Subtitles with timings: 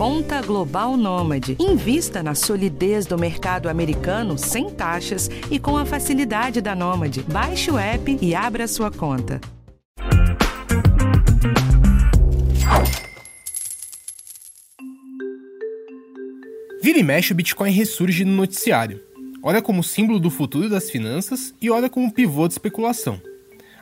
[0.00, 1.58] Conta Global Nômade.
[1.60, 7.22] Invista na solidez do mercado americano sem taxas e com a facilidade da Nômade.
[7.30, 9.38] Baixe o app e abra sua conta.
[16.82, 19.02] Vira e mexe, o Bitcoin ressurge no noticiário.
[19.42, 23.20] Olha como símbolo do futuro das finanças e olha como pivô de especulação.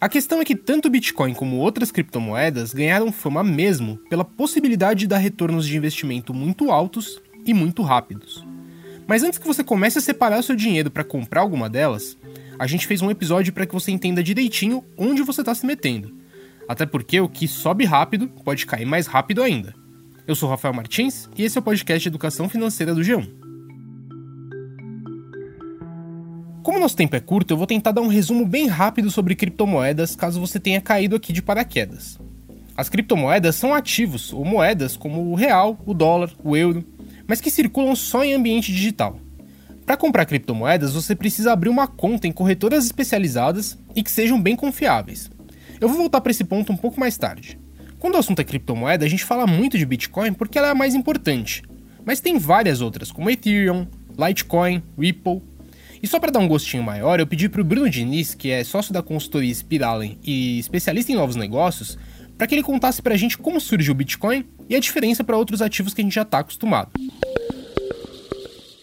[0.00, 5.00] A questão é que tanto o Bitcoin como outras criptomoedas ganharam fama mesmo pela possibilidade
[5.00, 8.46] de dar retornos de investimento muito altos e muito rápidos.
[9.08, 12.16] Mas antes que você comece a separar seu dinheiro para comprar alguma delas,
[12.56, 16.14] a gente fez um episódio para que você entenda direitinho onde você está se metendo.
[16.68, 19.74] Até porque o que sobe rápido pode cair mais rápido ainda.
[20.28, 23.47] Eu sou Rafael Martins e esse é o podcast Educação Financeira do G1.
[26.68, 30.14] Como nosso tempo é curto, eu vou tentar dar um resumo bem rápido sobre criptomoedas
[30.14, 32.18] caso você tenha caído aqui de paraquedas.
[32.76, 36.84] As criptomoedas são ativos ou moedas como o real, o dólar, o euro,
[37.26, 39.18] mas que circulam só em ambiente digital.
[39.86, 44.54] Para comprar criptomoedas, você precisa abrir uma conta em corretoras especializadas e que sejam bem
[44.54, 45.30] confiáveis.
[45.80, 47.58] Eu vou voltar para esse ponto um pouco mais tarde.
[47.98, 50.74] Quando o assunto é criptomoeda, a gente fala muito de Bitcoin porque ela é a
[50.74, 51.62] mais importante,
[52.04, 53.86] mas tem várias outras, como Ethereum,
[54.18, 55.47] Litecoin, Ripple
[56.02, 58.62] e só para dar um gostinho maior, eu pedi para o Bruno Diniz, que é
[58.62, 61.98] sócio da consultoria Spiralen e especialista em novos negócios,
[62.36, 65.36] para que ele contasse para a gente como surgiu o Bitcoin e a diferença para
[65.36, 66.90] outros ativos que a gente já está acostumado.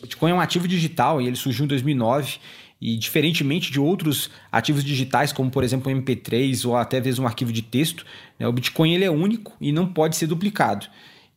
[0.01, 2.37] Bitcoin é um ativo digital e ele surgiu em 2009
[2.81, 7.27] e diferentemente de outros ativos digitais, como por exemplo o MP3 ou até mesmo um
[7.27, 8.05] arquivo de texto,
[8.37, 10.87] né, o Bitcoin ele é único e não pode ser duplicado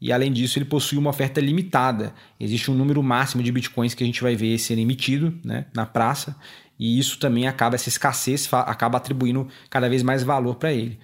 [0.00, 2.14] e além disso ele possui uma oferta limitada.
[2.38, 5.84] Existe um número máximo de bitcoins que a gente vai ver sendo emitido né, na
[5.84, 6.36] praça
[6.78, 10.98] e isso também acaba, essa escassez acaba atribuindo cada vez mais valor para ele.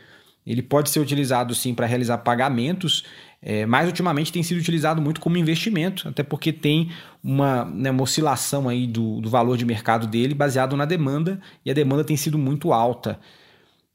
[0.47, 3.05] Ele pode ser utilizado sim para realizar pagamentos,
[3.43, 6.91] é, mas ultimamente tem sido utilizado muito como investimento, até porque tem
[7.23, 11.71] uma, né, uma oscilação aí do, do valor de mercado dele baseado na demanda e
[11.71, 13.19] a demanda tem sido muito alta.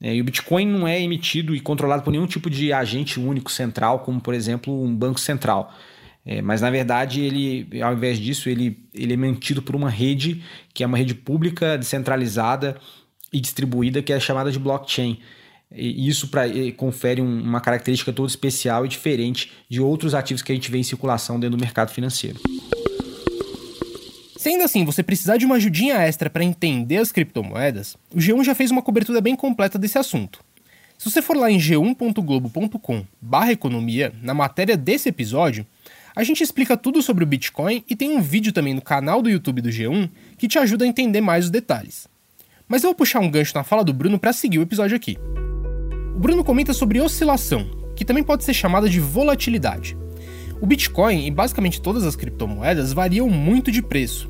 [0.01, 3.51] É, e o Bitcoin não é emitido e controlado por nenhum tipo de agente único
[3.51, 5.73] central, como por exemplo um banco central.
[6.25, 10.43] É, mas na verdade, ele, ao invés disso, ele, ele é mantido por uma rede
[10.73, 12.77] que é uma rede pública, descentralizada
[13.31, 15.19] e distribuída, que é chamada de blockchain.
[15.71, 16.43] E isso pra,
[16.75, 20.79] confere um, uma característica toda especial e diferente de outros ativos que a gente vê
[20.79, 22.39] em circulação dentro do mercado financeiro.
[24.39, 28.45] Se ainda assim você precisar de uma ajudinha extra para entender as criptomoedas, o G1
[28.45, 30.39] já fez uma cobertura bem completa desse assunto.
[30.97, 35.67] Se você for lá em g1.globo.com/economia, na matéria desse episódio,
[36.15, 39.29] a gente explica tudo sobre o Bitcoin e tem um vídeo também no canal do
[39.29, 42.07] YouTube do G1 que te ajuda a entender mais os detalhes.
[42.65, 45.17] Mas eu vou puxar um gancho na fala do Bruno para seguir o episódio aqui.
[46.15, 49.97] O Bruno comenta sobre oscilação, que também pode ser chamada de volatilidade.
[50.61, 54.29] O Bitcoin e basicamente todas as criptomoedas variam muito de preço.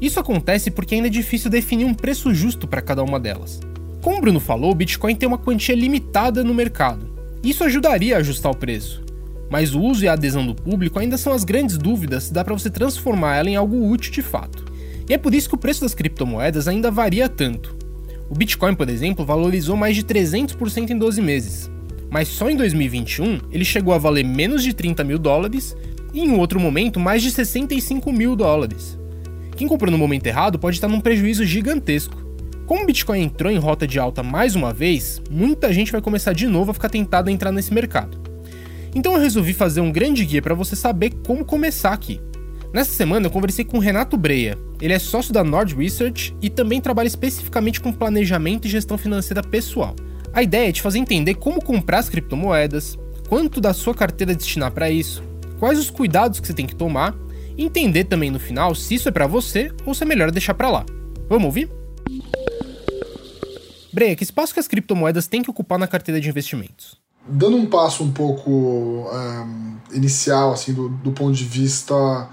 [0.00, 3.60] Isso acontece porque ainda é difícil definir um preço justo para cada uma delas.
[4.02, 7.10] Como o Bruno falou, o Bitcoin tem uma quantia limitada no mercado.
[7.42, 9.02] Isso ajudaria a ajustar o preço.
[9.50, 12.44] Mas o uso e a adesão do público ainda são as grandes dúvidas se dá
[12.44, 14.64] para você transformar ela em algo útil de fato.
[15.08, 17.76] E é por isso que o preço das criptomoedas ainda varia tanto.
[18.28, 21.70] O Bitcoin, por exemplo, valorizou mais de 300% em 12 meses,
[22.10, 25.76] mas só em 2021 ele chegou a valer menos de 30 mil dólares
[26.12, 28.98] e em outro momento mais de 65 mil dólares.
[29.56, 32.24] Quem comprou no momento errado pode estar num prejuízo gigantesco.
[32.66, 36.32] Como o Bitcoin entrou em rota de alta mais uma vez, muita gente vai começar
[36.32, 38.18] de novo a ficar tentada a entrar nesse mercado.
[38.94, 42.20] Então eu resolvi fazer um grande guia para você saber como começar aqui.
[42.72, 44.58] Nessa semana eu conversei com o Renato Breia.
[44.80, 49.42] Ele é sócio da Nord Research e também trabalha especificamente com planejamento e gestão financeira
[49.42, 49.94] pessoal.
[50.36, 54.70] A ideia é te fazer entender como comprar as criptomoedas, quanto da sua carteira destinar
[54.70, 55.22] para isso,
[55.58, 57.14] quais os cuidados que você tem que tomar
[57.56, 60.52] e entender também no final se isso é para você ou se é melhor deixar
[60.52, 60.84] para lá.
[61.26, 61.70] Vamos ouvir?
[63.90, 66.98] Breia, que espaço que as criptomoedas têm que ocupar na carteira de investimentos?
[67.26, 72.28] Dando um passo um pouco um, inicial, assim, do, do ponto de vista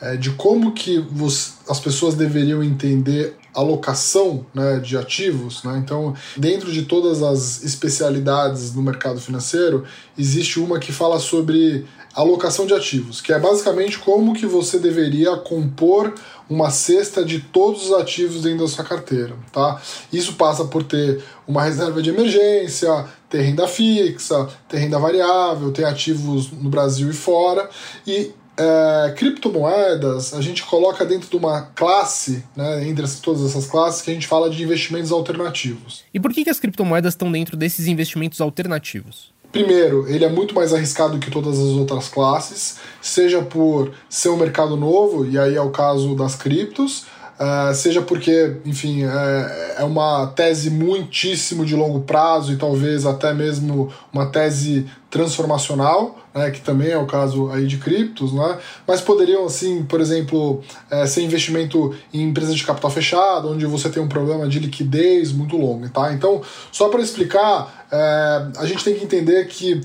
[0.00, 5.62] é, de como que você, as pessoas deveriam entender alocação né, de ativos.
[5.64, 5.80] Né?
[5.84, 9.84] Então, dentro de todas as especialidades no mercado financeiro,
[10.16, 15.36] existe uma que fala sobre alocação de ativos, que é basicamente como que você deveria
[15.36, 16.14] compor
[16.48, 19.80] uma cesta de todos os ativos dentro da sua carteira, tá?
[20.12, 25.84] Isso passa por ter uma reserva de emergência, ter renda fixa, ter renda variável, ter
[25.84, 27.68] ativos no Brasil e fora,
[28.06, 34.02] e é, criptomoedas a gente coloca dentro de uma classe, né, entre todas essas classes,
[34.02, 36.04] que a gente fala de investimentos alternativos.
[36.12, 39.32] E por que, que as criptomoedas estão dentro desses investimentos alternativos?
[39.50, 44.36] Primeiro, ele é muito mais arriscado que todas as outras classes, seja por ser um
[44.36, 47.06] mercado novo, e aí é o caso das criptos,
[47.38, 53.32] Uh, seja porque, enfim, é, é, uma tese muitíssimo de longo prazo e talvez até
[53.32, 59.00] mesmo uma tese transformacional, né, que também é o caso aí de criptos, né, mas
[59.00, 64.02] poderiam, assim, por exemplo, é, ser investimento em empresas de capital fechado, onde você tem
[64.02, 65.88] um problema de liquidez muito longo.
[65.90, 66.12] Tá?
[66.12, 66.42] Então,
[66.72, 69.80] só para explicar, é, a gente tem que entender que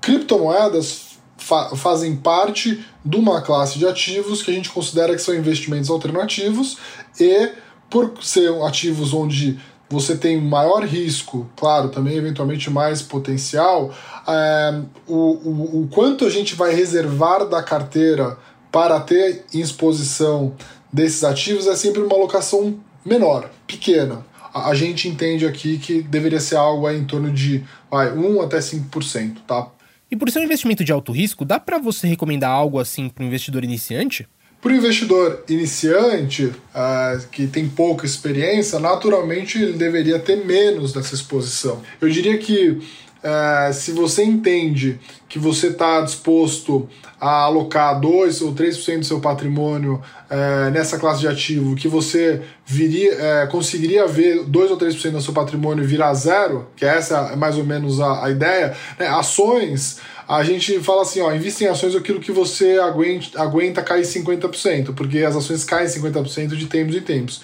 [0.00, 1.07] criptomoedas
[1.48, 5.88] fa fazem parte de uma classe de ativos que a gente considera que são investimentos
[5.88, 6.76] alternativos
[7.18, 7.50] e
[7.88, 9.58] por ser ativos onde
[9.90, 13.90] você tem maior risco, claro, também eventualmente mais potencial,
[14.28, 18.36] é, o, o, o quanto a gente vai reservar da carteira
[18.70, 20.54] para ter exposição
[20.92, 24.26] desses ativos é sempre uma alocação menor, pequena.
[24.52, 28.58] A, a gente entende aqui que deveria ser algo em torno de vai, 1 até
[28.58, 29.68] 5%, tá?
[30.10, 33.22] E por ser um investimento de alto risco, dá para você recomendar algo assim para
[33.22, 34.26] um investidor iniciante?
[34.60, 41.14] Para o investidor iniciante, uh, que tem pouca experiência, naturalmente ele deveria ter menos dessa
[41.14, 41.80] exposição.
[42.00, 42.80] Eu diria que
[43.22, 44.98] uh, se você entende
[45.28, 46.88] que você está disposto
[47.20, 52.42] a alocar 2 ou 3% do seu patrimônio uh, nessa classe de ativo, que você
[52.64, 57.56] viria, conseguiria ver 2 ou 3% do seu patrimônio virar zero, que essa é mais
[57.58, 59.06] ou menos a, a ideia, né?
[59.08, 64.02] ações a gente fala assim, ó, invista em ações aquilo que você aguenta, aguenta cair
[64.02, 67.40] 50%, porque as ações caem 50% de tempos em tempos.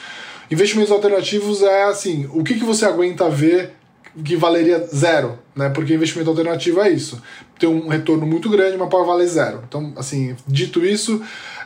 [0.50, 3.72] Investimentos alternativos é assim, o que, que você aguenta ver
[4.22, 5.70] que valeria zero, né?
[5.70, 7.20] Porque investimento alternativo é isso.
[7.58, 9.62] Tem um retorno muito grande, mas pode valer zero.
[9.66, 11.20] Então, assim, dito isso,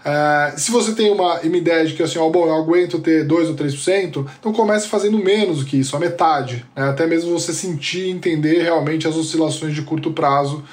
[0.04, 3.24] é, se você tem uma, uma ideia de que assim, ó, bom, eu aguento ter
[3.24, 6.64] 2 ou 3%, então comece fazendo menos do que isso, a metade.
[6.74, 6.88] Né?
[6.88, 10.64] Até mesmo você sentir e entender realmente as oscilações de curto prazo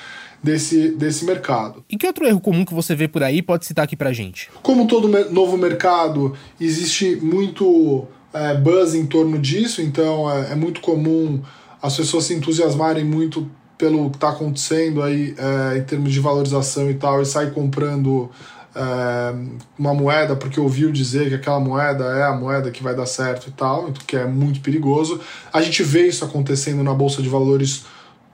[0.41, 1.83] desse, desse mercado.
[1.89, 4.49] E que outro erro comum que você vê por aí pode citar aqui pra gente?
[4.61, 10.81] Como todo novo mercado, existe muito é, buzz em torno disso, então é, é, muito
[10.81, 11.41] comum
[11.85, 16.89] as pessoas se entusiasmarem muito pelo que está acontecendo aí é, em termos de valorização
[16.89, 18.29] e tal, e sair comprando
[18.73, 19.35] é,
[19.77, 23.49] uma moeda porque ouviu dizer que aquela moeda é a moeda que vai dar certo
[23.49, 25.19] e tal, que é muito perigoso.
[25.51, 27.85] A gente vê isso acontecendo na Bolsa de Valores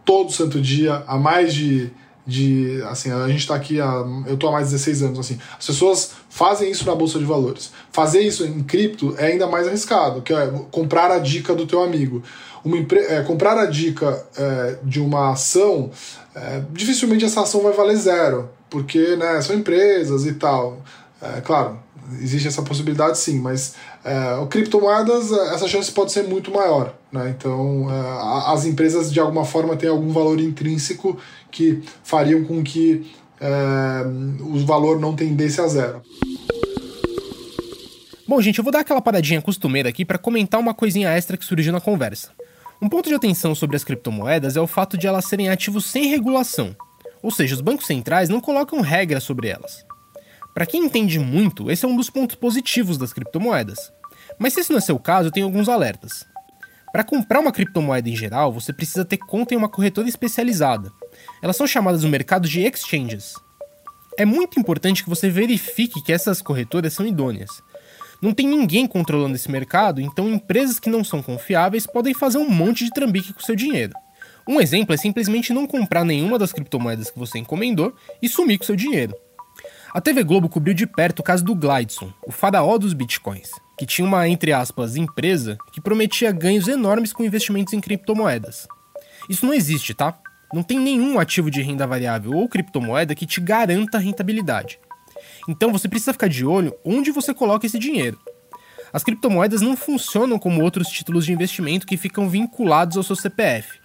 [0.06, 1.92] todo santo dia, há mais de
[2.25, 5.39] de assim, a gente está aqui há, eu tô há mais de 16 anos assim.
[5.57, 7.72] As pessoas fazem isso na bolsa de valores.
[7.92, 11.83] Fazer isso em cripto é ainda mais arriscado, que é comprar a dica do teu
[11.83, 12.24] amigo.
[12.63, 15.92] Uma é, comprar a dica é, de uma ação,
[16.33, 20.81] é, dificilmente essa ação vai valer zero, porque né, são empresas e tal.
[21.22, 21.78] É, claro,
[22.22, 26.94] existe essa possibilidade sim, mas é, o criptomoedas, é, essa chance pode ser muito maior.
[27.12, 27.36] Né?
[27.38, 31.18] Então, é, as empresas de alguma forma têm algum valor intrínseco
[31.51, 33.12] que fariam com que
[33.42, 34.06] é,
[34.40, 36.02] o valor não tendesse a zero.
[38.28, 41.44] Bom, gente, eu vou dar aquela paradinha costumeira aqui para comentar uma coisinha extra que
[41.44, 42.30] surgiu na conversa.
[42.82, 46.08] Um ponto de atenção sobre as criptomoedas é o fato de elas serem ativos sem
[46.08, 46.76] regulação,
[47.22, 49.84] ou seja, os bancos centrais não colocam regras sobre elas.
[50.54, 53.92] Para quem entende muito, esse é um dos pontos positivos das criptomoedas.
[54.40, 56.26] Mas se esse não é seu caso, eu tenho alguns alertas.
[56.92, 60.92] Para comprar uma criptomoeda em geral, você precisa ter conta em uma corretora especializada.
[61.42, 63.36] Elas são chamadas no mercado de exchanges.
[64.18, 67.62] É muito importante que você verifique que essas corretoras são idôneas.
[68.22, 72.50] Não tem ninguém controlando esse mercado, então empresas que não são confiáveis podem fazer um
[72.50, 73.94] monte de trambique com seu dinheiro.
[74.48, 78.66] Um exemplo é simplesmente não comprar nenhuma das criptomoedas que você encomendou e sumir com
[78.66, 79.16] seu dinheiro.
[79.94, 83.86] A TV Globo cobriu de perto o caso do Glideson, o faraó dos bitcoins, que
[83.86, 88.68] tinha uma, entre aspas, empresa que prometia ganhos enormes com investimentos em criptomoedas.
[89.28, 90.18] Isso não existe, tá?
[90.53, 94.79] Não tem nenhum ativo de renda variável ou criptomoeda que te garanta rentabilidade.
[95.48, 98.20] Então você precisa ficar de olho onde você coloca esse dinheiro.
[98.93, 103.79] As criptomoedas não funcionam como outros títulos de investimento que ficam vinculados ao seu CPF.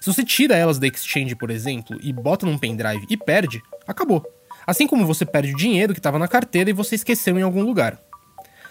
[0.00, 4.24] Se você tira elas da exchange, por exemplo, e bota num pendrive e perde, acabou.
[4.66, 7.62] Assim como você perde o dinheiro que estava na carteira e você esqueceu em algum
[7.62, 7.98] lugar.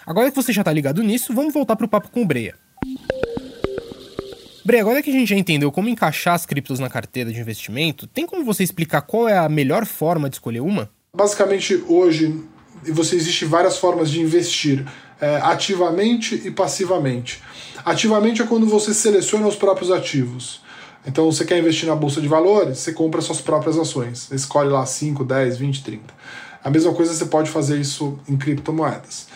[0.05, 2.55] Agora que você já está ligado nisso, vamos voltar para o papo com o Breia.
[4.65, 8.07] Breia, agora que a gente já entendeu como encaixar as criptos na carteira de investimento,
[8.07, 10.89] tem como você explicar qual é a melhor forma de escolher uma?
[11.13, 12.41] Basicamente, hoje,
[12.87, 14.85] você existe várias formas de investir,
[15.19, 17.43] é, ativamente e passivamente.
[17.83, 20.61] Ativamente é quando você seleciona os próprios ativos.
[21.05, 24.31] Então, você quer investir na bolsa de valores, você compra suas próprias ações.
[24.31, 26.13] Escolhe lá 5, 10, 20, 30.
[26.63, 29.27] A mesma coisa você pode fazer isso em criptomoedas.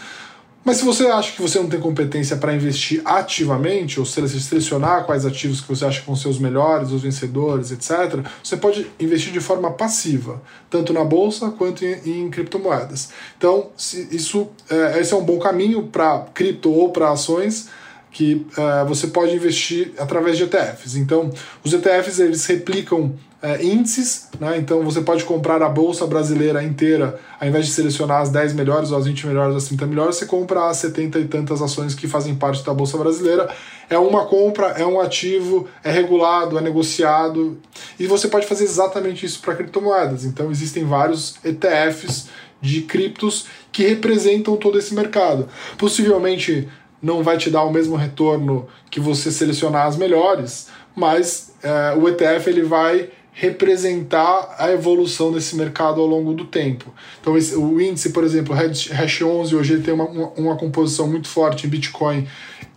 [0.68, 5.26] Mas se você acha que você não tem competência para investir ativamente, ou selecionar quais
[5.26, 9.32] ativos que você acha que vão ser os melhores, os vencedores, etc., você pode investir
[9.32, 13.12] de forma passiva, tanto na bolsa quanto em, em criptomoedas.
[13.38, 13.70] Então,
[14.12, 17.70] isso, é, esse é um bom caminho para cripto ou para ações
[18.12, 20.98] que é, você pode investir através de ETFs.
[20.98, 21.32] Então,
[21.64, 24.58] os ETFs eles replicam é, índices, né?
[24.58, 28.92] então você pode comprar a bolsa brasileira inteira, ao invés de selecionar as 10 melhores
[28.92, 31.94] ou as 20 melhores ou as 30 melhores, você compra as 70 e tantas ações
[31.94, 33.48] que fazem parte da bolsa brasileira.
[33.90, 37.58] É uma compra, é um ativo, é regulado, é negociado,
[38.00, 40.26] e você pode fazer exatamente isso para criptomoedas.
[40.26, 42.30] Então existem vários ETFs
[42.60, 45.48] de criptos que representam todo esse mercado.
[45.78, 46.68] Possivelmente
[47.02, 52.10] não vai te dar o mesmo retorno que você selecionar as melhores, mas é, o
[52.10, 56.92] ETF ele vai representar a evolução desse mercado ao longo do tempo.
[57.22, 61.28] Então, esse, o índice, por exemplo, Hash 11, hoje ele tem uma, uma, composição muito
[61.28, 62.28] forte em Bitcoin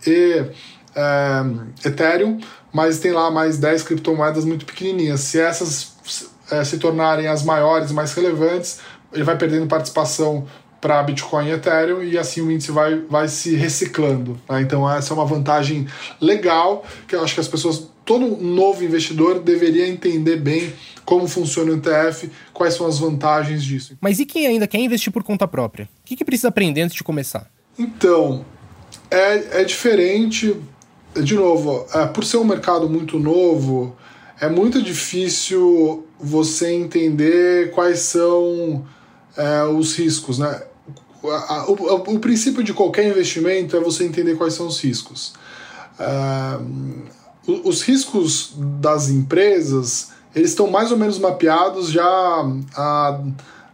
[0.07, 0.45] e
[0.95, 2.39] é, Ethereum,
[2.71, 5.21] mas tem lá mais 10 criptomoedas muito pequenininhas.
[5.21, 5.95] Se essas
[6.51, 8.81] é, se tornarem as maiores, mais relevantes,
[9.15, 10.47] ele vai perdendo participação
[10.79, 14.39] para Bitcoin e Ethereum e assim o índice vai, vai se reciclando.
[14.49, 14.61] Né?
[14.61, 15.87] Então essa é uma vantagem
[16.21, 20.73] legal que eu acho que as pessoas, todo novo investidor deveria entender bem
[21.05, 23.97] como funciona o ETF, quais são as vantagens disso.
[24.01, 25.85] Mas e quem ainda quer investir por conta própria?
[25.85, 27.49] O que, que precisa aprender antes de começar?
[27.79, 28.45] Então,
[29.09, 30.57] é, é diferente,
[31.23, 33.97] de novo, é, por ser um mercado muito novo,
[34.41, 38.85] é muito difícil você entender quais são
[39.37, 40.61] é, os riscos, né?
[41.23, 45.33] o, o, o, princípio de qualquer investimento é você entender quais são os riscos.
[46.01, 52.05] Uh, os riscos das empresas eles estão mais ou menos mapeados já
[52.77, 53.21] há,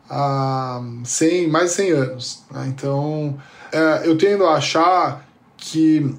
[0.08, 2.42] há 100, mais de 100 anos.
[2.50, 2.66] Né?
[2.68, 3.36] Então,
[3.72, 6.14] é, eu tendo a achar que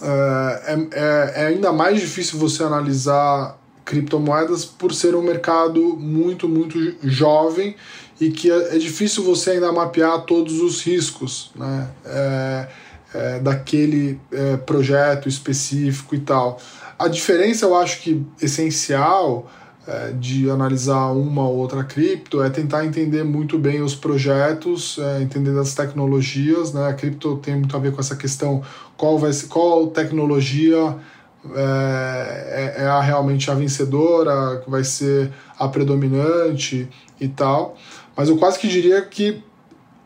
[0.00, 6.78] é, é, é ainda mais difícil você analisar criptomoedas por ser um mercado muito, muito
[7.02, 7.74] jovem
[8.20, 11.88] e que é, é difícil você ainda mapear todos os riscos né,
[13.14, 16.58] é, é, daquele é, projeto específico e tal.
[16.98, 19.50] A diferença, eu acho que essencial
[19.86, 25.22] é, de analisar uma ou outra cripto é tentar entender muito bem os projetos, é,
[25.22, 26.72] entender as tecnologias.
[26.72, 26.86] Né?
[26.86, 28.62] A cripto tem muito a ver com essa questão
[28.96, 30.96] qual, vai qual tecnologia
[31.54, 36.88] é, é, a realmente a vencedora, que vai ser a predominante
[37.20, 37.76] e tal.
[38.16, 39.42] Mas eu quase que diria que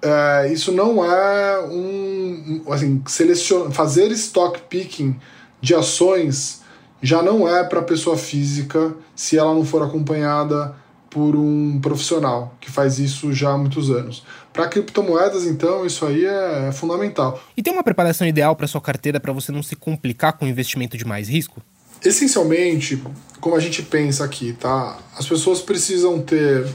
[0.02, 2.62] é, isso não é um.
[2.68, 5.16] Assim, selecion, fazer stock picking
[5.60, 6.60] de ações
[7.00, 10.74] já não é para pessoa física se ela não for acompanhada
[11.08, 14.24] por um profissional que faz isso já há muitos anos.
[14.52, 17.40] Para criptomoedas, então, isso aí é fundamental.
[17.56, 20.96] E tem uma preparação ideal para sua carteira para você não se complicar com investimento
[20.96, 21.60] de mais risco?
[22.04, 23.02] Essencialmente,
[23.40, 24.98] como a gente pensa aqui, tá?
[25.16, 26.66] As pessoas precisam ter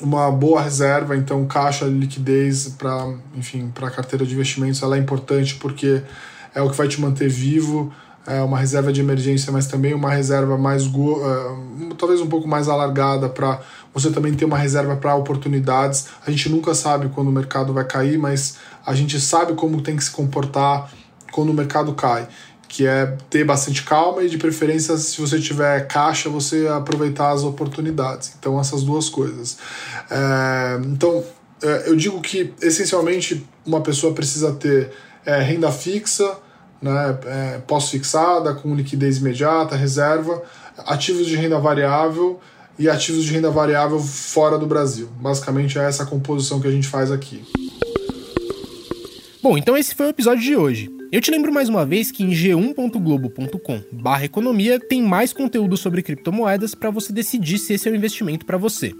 [0.00, 4.98] uma boa reserva, então caixa, liquidez para, enfim, para a carteira de investimentos, ela é
[4.98, 6.02] importante porque
[6.54, 7.92] é o que vai te manter vivo,
[8.26, 12.68] é uma reserva de emergência, mas também uma reserva mais uh, talvez um pouco mais
[12.68, 13.60] alargada para
[13.92, 16.08] você também ter uma reserva para oportunidades.
[16.26, 19.96] A gente nunca sabe quando o mercado vai cair, mas a gente sabe como tem
[19.96, 20.90] que se comportar
[21.32, 22.28] quando o mercado cai
[22.70, 27.42] que é ter bastante calma e de preferência se você tiver caixa você aproveitar as
[27.42, 28.32] oportunidades.
[28.38, 29.58] Então essas duas coisas.
[30.08, 31.24] É, então
[31.60, 34.92] é, eu digo que essencialmente uma pessoa precisa ter
[35.26, 36.38] é, renda fixa
[36.80, 40.40] né, é, pós-fixada com liquidez imediata reserva
[40.86, 42.38] ativos de renda variável
[42.78, 45.08] e ativos de renda variável fora do Brasil.
[45.20, 47.44] Basicamente é essa composição que a gente faz aqui.
[49.42, 50.99] Bom, então esse foi o episódio de hoje.
[51.12, 56.88] Eu te lembro mais uma vez que em g1.globo.com/economia tem mais conteúdo sobre criptomoedas para
[56.88, 58.94] você decidir se esse é o investimento para você.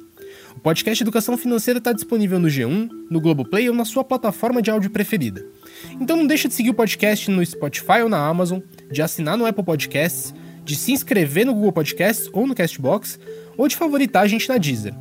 [0.57, 4.73] O podcast Educação Financeira está disponível no G1, no Globoplay ou na sua plataforma de
[4.73, 5.47] áudio preferida.
[6.00, 8.59] Então não deixa de seguir o podcast no Spotify ou na Amazon,
[8.90, 13.21] de assinar no Apple Podcasts, de se inscrever no Google Podcasts ou no Castbox,
[13.57, 14.95] ou de favoritar a gente na Deezer.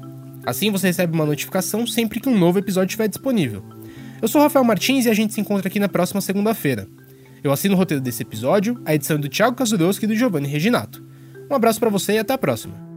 [0.45, 3.63] Assim você recebe uma notificação sempre que um novo episódio estiver disponível.
[4.21, 6.87] Eu sou Rafael Martins e a gente se encontra aqui na próxima segunda-feira.
[7.43, 10.47] Eu assino o roteiro desse episódio, a edição é do Thiago Kazudowski e do Giovanni
[10.47, 11.03] Reginato.
[11.49, 12.88] Um abraço para você e até a próxima.